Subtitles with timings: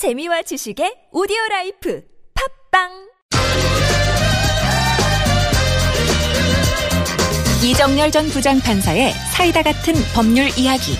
[0.00, 2.02] 재미와 지식의 오디오 라이프
[2.72, 2.88] 팟빵
[7.62, 10.96] 이정렬 전 부장판사의 사이다 같은 법률 이야기.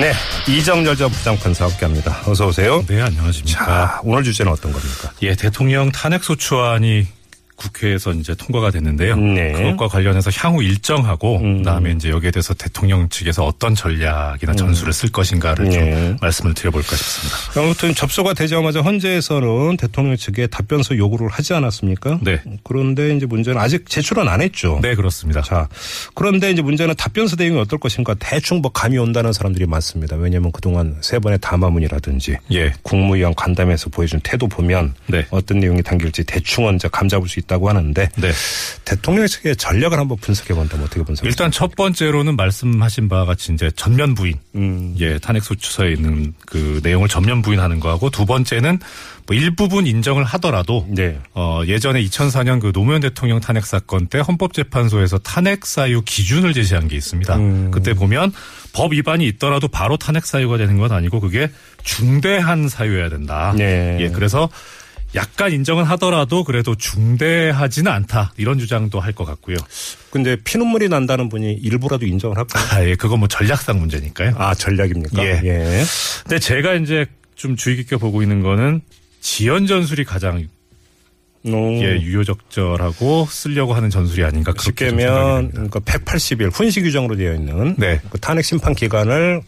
[0.00, 0.12] 네,
[0.48, 2.22] 이정렬 전 부장판사 함께합니다.
[2.26, 2.84] 어서 오세요.
[2.86, 3.66] 네, 안녕하십니까.
[3.66, 5.10] 자, 오늘 주제는 어떤 겁니까?
[5.22, 7.08] 예, 대통령 탄핵소추안이
[7.62, 9.16] 국회에서 이제 통과가 됐는데요.
[9.16, 9.52] 네.
[9.52, 11.58] 그것과 관련해서 향후 일정하고 음.
[11.58, 16.16] 그다음에 이제 여기에 대해서 대통령 측에서 어떤 전략이나 전술을 쓸 것인가를 좀 네.
[16.20, 17.60] 말씀을 드려볼까 싶습니다.
[17.60, 22.18] 아무튼 접수가 되자마자 헌재에서는 대통령 측에 답변서 요구를 하지 않았습니까?
[22.22, 22.40] 네.
[22.64, 24.80] 그런데 이제 문제는 아직 제출은 안 했죠.
[24.82, 25.42] 네, 그렇습니다.
[25.42, 25.68] 자,
[26.14, 30.16] 그런데 이제 문제는 답변서 대응이 어떨 것인가 대충 뭐 감이 온다는 사람들이 많습니다.
[30.16, 32.72] 왜냐하면 그동안 세 번의 담화문이라든지 예.
[32.82, 35.26] 국무위원 간담회에서 보여준 태도 보면 네.
[35.30, 38.32] 어떤 내용이 담길지 대충은 이제 감잡을 수 있다 고 하는데 네.
[38.84, 41.28] 대통령 측의 전략을 한번 분석해 본다면 어떻게 분석하세요?
[41.28, 44.34] 일단 첫 번째로는 말씀하신 바와 같이 이제 전면 부인.
[44.54, 44.94] 음.
[44.98, 48.78] 예, 탄핵 소추서에 있는 그 내용을 전면 부인하는 거하고 두 번째는
[49.26, 51.18] 뭐 일부분 인정을 하더라도 네.
[51.34, 56.96] 어, 예전에 2004년 그 노무현 대통령 탄핵 사건 때 헌법재판소에서 탄핵 사유 기준을 제시한 게
[56.96, 57.36] 있습니다.
[57.36, 57.70] 음.
[57.70, 58.32] 그때 보면
[58.72, 61.50] 법 위반이 있더라도 바로 탄핵 사유가 되는 건 아니고 그게
[61.84, 63.54] 중대한 사유여야 된다.
[63.56, 63.98] 네.
[64.00, 64.48] 예, 그래서
[65.14, 69.56] 약간 인정은 하더라도 그래도 중대하지는 않다 이런 주장도 할 것 같고요.
[70.10, 72.64] 근데 피눈물이 난다는 분이 일부라도 인정을 할까요?
[72.70, 74.34] 아, 예, 그건 뭐 전략상 문제니까요.
[74.38, 75.22] 아, 전략입니까?
[75.24, 75.40] 예.
[75.44, 75.84] 예.
[76.22, 77.04] 근데 제가 이제
[77.34, 78.80] 좀 주의 깊게 보고 있는 거는
[79.20, 80.46] 지연 전술이 가장
[81.44, 85.42] 음, 예, 유효적절하고 쓰려고 하는 전술이 아닌가 쉽게 그렇게 됩니다.
[85.52, 88.00] 그러니까 180일 훈시 규정으로 되어 있는 네.
[88.10, 89.42] 그 탄핵 심판 기간을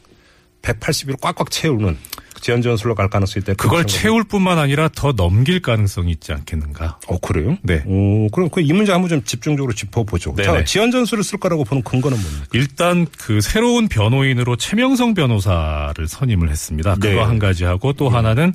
[0.63, 1.97] 180일 꽉꽉 채우는
[2.45, 3.55] 지연 전술로 갈 가능성이 있다.
[3.55, 3.87] 그걸.
[3.87, 6.99] 채울 뿐만 아니라 더 넘길 가능성이 있지 않겠는가.
[7.07, 7.57] 어 그래요?
[7.63, 7.83] 네.
[7.87, 10.35] 오, 그럼 그 이 문제 한번 좀 집중적으로 짚어보죠.
[10.37, 10.65] 자, 네네.
[10.67, 12.47] 지연 전술을 쓸 거라고 보는 근거는 뭡니까?
[12.53, 16.97] 일단 그 새로운 변호인으로 최명성 변호사를 선임을 했습니다.
[16.97, 17.19] 그거 네.
[17.19, 18.53] 한 가지 하고 또 하나는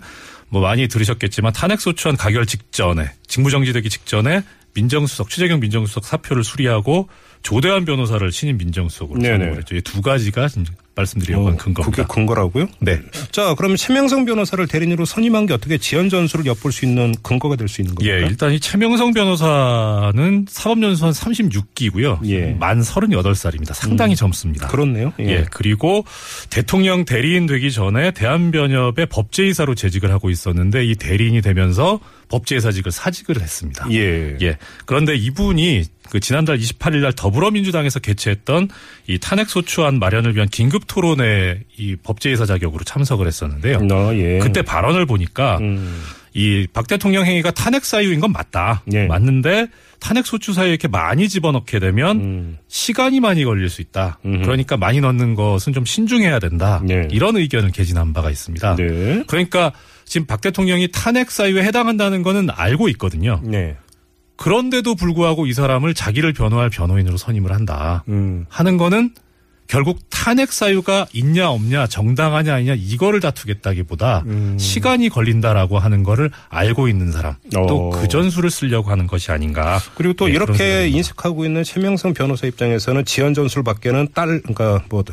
[0.50, 4.44] 뭐 많이 들으셨겠지만 탄핵 소추안 가결 직전에 직무정지되기 직전에
[4.76, 7.10] 민정수석 최재경 민정수석 사표를 수리하고
[7.42, 9.22] 조대환 변호사를 신임 민정수석으로.
[9.22, 9.76] 선임을 했죠.
[9.76, 10.48] 이 두 가지가
[10.96, 12.04] 말씀드리려고 한 어, 근거입니다.
[12.04, 12.68] 그게 근거라고요?
[12.80, 13.00] 네.
[13.32, 17.70] 자, 그러면 최명성 변호사를 대리인으로 선임한 게 어떻게 지연 전술을 엿볼 수 있는 근거가 될
[17.70, 18.14] 수 있는 겁니까?
[18.18, 22.20] 예, 일단 이 최명성 변호사는 사법연수원 36기고요.
[22.26, 22.52] 예.
[22.52, 22.60] 음.
[22.60, 23.74] 만 38살입니다.
[23.74, 24.68] 상당히 젊습니다.
[24.68, 25.14] 그렇네요.
[25.20, 25.46] 예.
[25.52, 26.04] 그리고
[26.50, 33.88] 대통령 대리인 되기 전에 대한변협의 법제이사로 재직을 하고 있었는데 이 대리인이 되면서 법제이사직을 사직을 했습니다.
[33.92, 34.38] 예.
[34.42, 34.58] 예.
[34.86, 38.70] 그런데 이분이 그 지난달 28일 날 더불어민주당에서 개최했던
[39.08, 43.80] 이 탄핵 소추안 마련을 위한 긴급 토론회 이 법제이사 자격으로 참석을 했었는데요.
[43.92, 44.40] 어, 예.
[44.40, 46.02] 그때 발언을 보니까 음.
[46.34, 48.84] 이박 대통령 행위가 탄핵 사유인 건 맞다.
[48.94, 49.08] 예.
[49.08, 49.68] 맞는데
[50.00, 52.58] 탄핵 소추 사유에 이렇게 많이 집어넣게 되면 음.
[52.68, 54.20] 시간이 많이 걸릴 수 있다.
[54.26, 54.44] 음흠.
[54.44, 56.82] 그러니까 많이 넣는 것은 좀 신중해야 된다.
[56.86, 57.08] 네.
[57.12, 58.76] 이런 의견을 개진한 바가 있습니다.
[58.76, 59.24] 네.
[59.28, 59.74] 그러니까
[60.10, 63.40] 지금 박 대통령이 탄핵 사유에 해당한다는 거는 알고 있거든요.
[63.44, 63.78] 네.
[64.38, 68.04] 그런데도 불구하고 이 사람을 자기를 변호할 변호인으로 선임을 한다.
[68.08, 68.46] 음.
[68.50, 69.12] 하는 거는
[69.68, 74.58] 결국 탄핵 사유가 있냐 없냐 정당하냐 아니냐 이거를 다투겠다기보다 음.
[74.58, 77.90] 시간이 걸린다라고 하는 거를 알고 있는 사람 또 어.
[77.92, 80.88] 그 전술을 쓰려고 하는 것이 아닌가 그리고 또 예, 그런 이렇게.
[80.88, 85.04] 인식하고 있는 최명성 변호사 입장에서는 지연 전술밖에는 딸 그러니까 뭐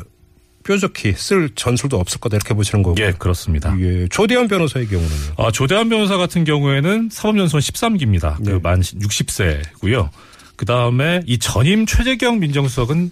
[0.67, 3.01] 뾰족히 쓸 전술도 없을 거다 이렇게 보시는 거고.
[3.01, 3.75] 예 그렇습니다.
[3.79, 4.07] 예.
[4.09, 5.33] 조대현 변호사의 경우는요.
[5.37, 8.35] 아, 조대한 변호사 같은 경우에는 사법연수원 13기입니다.
[8.41, 8.51] 네.
[8.51, 10.09] 그만 60세고요.
[10.57, 13.11] 그 다음에 이 전임 최재경 민정수석은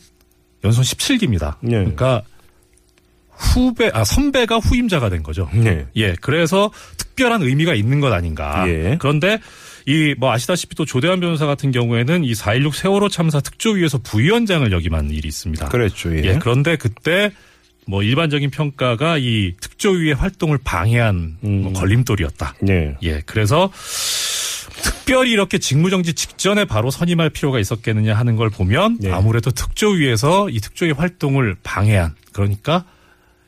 [0.63, 1.55] 연수원 17기입니다.
[1.61, 1.77] 네.
[1.77, 2.23] 그러니까
[3.29, 5.49] 후배, 아, 선배가 후임자가 된 거죠.
[5.53, 5.85] 네.
[5.95, 8.65] 예, 그래서 특별한 의미가 있는 것 아닌가.
[8.67, 8.97] 예.
[8.99, 9.39] 그런데
[9.87, 15.11] 이 뭐 아시다시피 또 조대환 변호사 같은 경우에는 이 4.16 세월호 참사 특조위에서 부위원장을 역임한
[15.11, 15.69] 일이 있습니다.
[15.69, 16.15] 그랬죠.
[16.17, 16.23] 예.
[16.23, 17.31] 예, 그런데 그때
[17.87, 21.61] 뭐 일반적인 평가가 이 특조위의 활동을 방해한 음.
[21.61, 22.55] 뭐 걸림돌이었다.
[22.61, 22.95] 네.
[23.03, 23.71] 예, 그래서
[24.81, 29.11] 특별히 이렇게 직무정지 직전에 바로 선임할 필요가 있었겠느냐 하는 걸 보면 네.
[29.11, 32.85] 아무래도 특조위에서 이 특조위 활동을 방해한 그러니까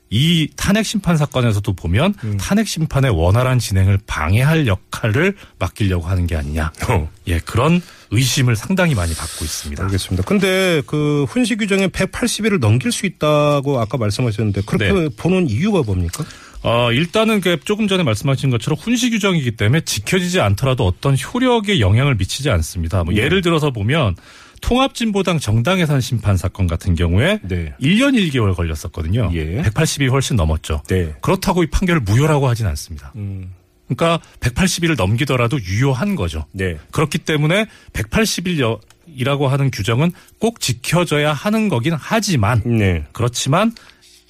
[0.09, 2.37] 이 탄핵 심판 사건에서도 보면 음.
[2.37, 6.71] 탄핵 심판의 원활한 진행을 방해할 역할을 맡기려고 하는 게 아니냐.
[6.89, 7.09] 어.
[7.27, 7.81] 예, 그런
[8.11, 9.83] 의심을 상당히 많이 받고 있습니다.
[9.83, 10.23] 알겠습니다.
[10.23, 15.09] 근데 그 훈시 규정에 180일을 넘길 수 있다고 아까 말씀하셨는데 그렇게 네.
[15.17, 16.23] 보는 이유가 뭡니까?
[16.63, 22.15] 어, 일단은 그 조금 전에 말씀하신 것처럼 훈시 규정이기 때문에 지켜지지 않더라도 어떤 효력에 영향을
[22.15, 23.03] 미치지 않습니다.
[23.03, 23.21] 뭐 네.
[23.21, 24.15] 예를 들어서 보면
[24.61, 27.73] 통합진보당 정당해산 심판 사건 같은 경우에 네.
[27.81, 29.29] 1년 1개월 걸렸었거든요.
[29.33, 29.61] 예.
[29.61, 30.83] 180이 훨씬 넘었죠.
[30.87, 31.13] 네.
[31.21, 33.11] 그렇다고 이 판결을 무효라고 하진 않습니다.
[33.15, 33.53] 음.
[33.87, 36.45] 그러니까 180일을 넘기더라도 유효한 거죠.
[36.51, 36.77] 네.
[36.91, 43.05] 그렇기 때문에 180일이라고 하는 규정은 꼭 지켜져야 하는 거긴 하지만 네.
[43.13, 43.73] 그렇지만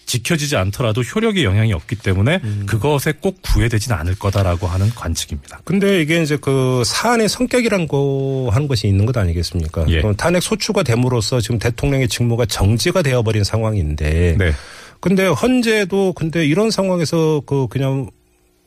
[0.07, 5.61] 지켜지지 않더라도 효력에 영향이 없기 때문에 그것에 꼭 구애되진 않을 거다라고 하는 관측입니다.
[5.65, 9.85] 근데 이게 이제 그 사안의 성격이란 거 하는 것이 있는 것 아니겠습니까?
[9.89, 10.01] 예.
[10.01, 14.37] 그럼 탄핵 소추가 됨으로써 지금 대통령의 직무가 정지가 되어버린 상황인데.
[14.37, 14.51] 네.
[14.99, 18.09] 근데 헌재도 근데 이런 상황에서 그 그냥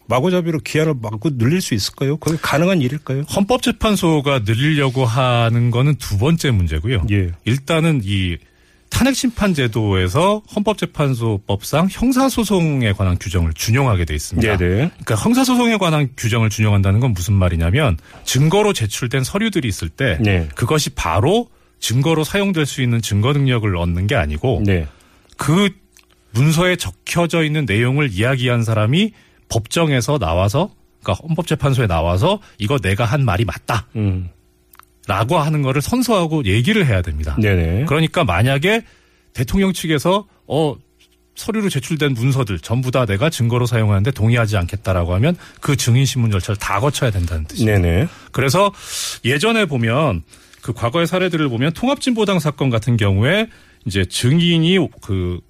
[0.07, 2.17] 마구잡이로 기한을 막고 늘릴 수 있을까요?
[2.19, 3.23] 그게 가능한 일일까요?
[3.23, 7.07] 헌법재판소가 늘리려고 하는 거는 두 번째 문제고요.
[7.11, 7.31] 예.
[7.45, 8.37] 일단은 이
[9.01, 14.59] 탄핵 심판 제도에서 헌법재판소법상 형사소송에 관한 규정을 준용하게 돼 있습니다.
[14.59, 14.75] 네네.
[14.75, 20.47] 그러니까 형사소송에 관한 규정을 준용한다는 건 무슨 말이냐면 증거로 제출된 서류들이 있을 때 네.
[20.55, 21.49] 그것이 바로
[21.79, 24.87] 증거로 사용될 수 있는 증거 능력을 얻는 게 아니고 네.
[25.39, 25.71] 그
[26.33, 29.15] 문서에 적혀져 있는 내용을 이야기한 사람이
[29.49, 33.87] 법정에서 나와서 그러니까 헌법재판소에 나와서 이거 내가 한 말이 맞다.
[33.97, 34.29] 음.
[35.07, 37.37] 라고 하는 거를 선서하고 얘기를 해야 됩니다.
[37.41, 37.87] 네네.
[37.87, 38.83] 그러니까 만약에
[39.33, 40.77] 대통령 측에서 어
[41.35, 46.59] 서류로 제출된 문서들 전부 다 내가 증거로 사용하는데 동의하지 않겠다라고 하면 그 증인 신문 절차를
[46.59, 47.81] 다 거쳐야 된다는 뜻입니다.
[47.81, 48.09] 네네.
[48.33, 48.73] 그래서
[49.25, 50.23] 예전에 보면
[50.61, 53.49] 그 과거의 사례들을 보면 통합진보당 사건 같은 경우에
[53.87, 55.41] 이제 증인이 그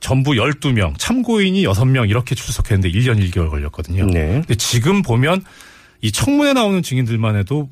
[0.00, 4.06] 전부 12명, 참고인이 6명 이렇게 출석했는데 1년 1개월 걸렸거든요.
[4.06, 4.26] 네.
[4.40, 5.44] 근데 지금 보면
[6.00, 7.68] 이 청문회 나오는 증인들만 해도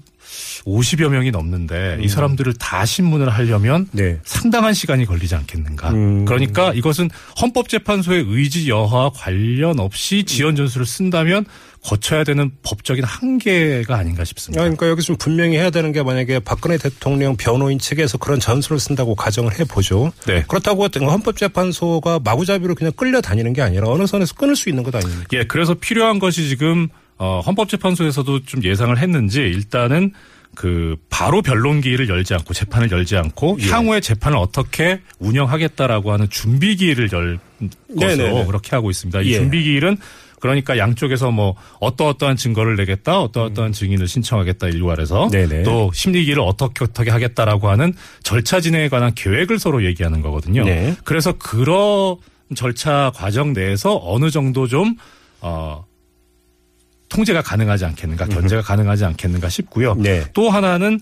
[0.64, 4.18] 50여 명이 넘는데 이 사람들을 다 신문을 하려면 네.
[4.24, 5.90] 상당한 시간이 걸리지 않겠는가.
[5.90, 6.24] 음.
[6.24, 11.46] 그러니까 이것은 헌법재판소의 의지 여하와 관련 없이 지연 전술을 쓴다면
[11.82, 14.60] 거쳐야 되는 법적인 한계가 아닌가 아, 싶습니다.
[14.62, 19.14] 그러니까 여기서 좀 분명히 해야 되는 게 만약에 박근혜 대통령 변호인 측에서 그런 전술을 쓴다고
[19.14, 20.12] 가정을 해보죠.
[20.26, 20.44] 네.
[20.46, 25.24] 그렇다고 헌법재판소가 마구잡이로 그냥 끌려다니는 게 아니라 어느 선에서 끊을 수 있는 것 아닙니까?
[25.32, 26.88] 예, 그래서 필요한 것이 지금
[27.20, 30.12] 어, 헌법재판소에서도 좀 예상을 했는지 일단은
[30.54, 33.68] 그 바로 변론기일을 열지 않고 재판을 열지 않고 예.
[33.68, 37.38] 향후에 재판을 어떻게 운영하겠다라고 하는 준비기일을 열
[37.94, 38.46] 것으로 네네네.
[38.46, 39.20] 그렇게 하고 있습니다.
[39.20, 39.36] 이 예.
[39.36, 39.98] 준비기일은
[40.40, 45.30] 그러니까 양쪽에서 뭐 어떠어떠한 증거를 내겠다, 어떠어떠한 증인을 신청하겠다 일괄해서 음.
[45.30, 45.64] 네네.
[45.64, 50.64] 또 심리기를 어떻게 어떻게 하겠다라고 하는 절차 진행에 관한 계획을 서로 얘기하는 거거든요.
[50.64, 50.96] 네.
[51.04, 52.16] 그래서 그런
[52.56, 54.96] 절차 과정 내에서 어느 정도 좀
[55.42, 55.84] 어,
[57.10, 59.94] 통제가 가능하지 않겠는가, 견제가 가능하지 않겠는가 싶고요.
[59.96, 60.24] 네.
[60.32, 61.00] 또 하나는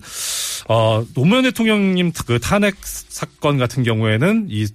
[0.67, 4.67] 어 노무현 대통령님 그 탄핵 사건 같은 경우에는 이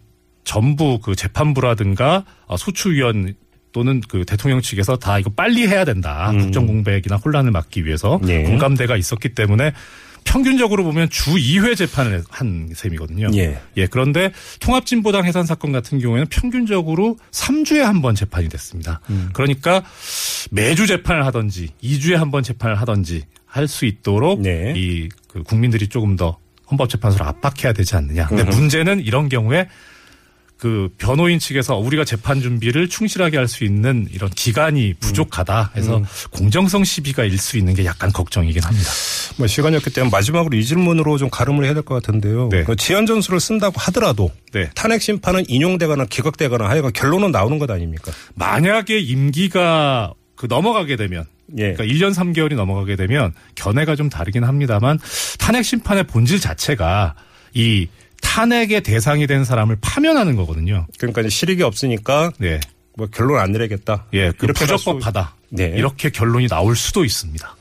[0.45, 3.35] 전부 그 재판부라든가 어, 소추위원
[3.73, 6.33] 또는 그 대통령 측에서 다 이거 빨리 해야 된다.
[6.33, 8.27] 국정 공백이나 혼란을 막기 위해서 음.
[8.27, 8.45] 네.
[8.45, 9.73] 공감대가 있었기 때문에
[10.25, 13.29] 평균적으로 보면 주 2회 재판을 한 셈이거든요.
[13.35, 13.61] 예.
[13.77, 19.01] 예, 그런데 통합진보당 해산 사건 같은 경우에는 평균적으로 3주에 한 번 재판이 됐습니다.
[19.11, 19.31] 음.
[19.33, 19.83] 그러니까
[20.51, 24.73] 매주 재판을 하든지 2주에 한 번 재판을 하든지 할 수 있도록 네.
[24.77, 26.39] 이그 국민들이 조금 더
[26.71, 28.27] 헌법재판소를 압박해야 되지 않느냐.
[28.27, 29.69] 근데 문제는 이런 경우에
[30.65, 36.05] 그 변호인 측에서 우리가 재판 준비를 충실하게 할 수 있는 이런 기간이 부족하다 해서 음.
[36.31, 38.89] 공정성 시비가 일 수 있는 게 약간 걱정이긴 합니다.
[39.37, 42.49] 뭐 시간이 없기 때문에 마지막으로 이 질문으로 좀 가름을 해야 될 것 같은데요.
[42.51, 42.65] 네.
[42.65, 44.71] 그 지연 전술을 쓴다고 하더라도 네.
[44.75, 48.11] 탄핵 심판은 인용되거나 기각되거나 하여간 결론은 나오는 것 아닙니까?
[48.35, 51.27] 만약에 임기가 그 넘어가게 되면
[51.59, 51.75] 예.
[51.75, 54.99] 그러니까 1년 3개월이 넘어가게 되면 견해가 좀 다르긴 합니다만
[55.39, 57.15] 탄핵 심판의 본질 자체가
[57.53, 57.87] 이
[58.25, 60.87] 탄핵의 대상이 된 사람을 파면하는 거거든요.
[60.99, 62.59] 그러니까 실익이 없으니까 네.
[62.97, 64.07] 뭐 결론 안 내리겠다.
[64.15, 65.35] 예, 그 이렇게 갈 수- 부적법하다.
[65.51, 65.73] 네.
[65.77, 67.57] 이렇게 결론이 나올 수도 있습니다.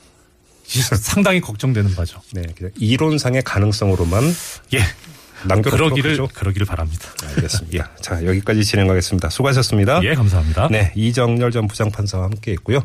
[0.98, 2.20] 상당히 걱정되는 바죠.
[2.32, 2.42] 네,
[2.78, 4.24] 이론상의 가능성으로만
[4.74, 4.80] 예.
[5.46, 6.26] 남겨놓도록 그러기를.
[6.28, 7.10] 그러기를 바랍니다.
[7.22, 7.90] 알겠습니다.
[8.00, 9.28] 자, 여기까지 진행하겠습니다.
[9.28, 10.00] 수고하셨습니다.
[10.02, 10.68] 예, 감사합니다.
[10.70, 12.82] 네, 이정열 전 부장판사와 함께 했고요.